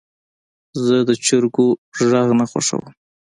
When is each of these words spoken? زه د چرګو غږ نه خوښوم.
زه 0.85 0.97
د 1.09 1.09
چرګو 1.25 1.67
غږ 2.09 2.27
نه 2.39 2.45
خوښوم. 2.51 2.85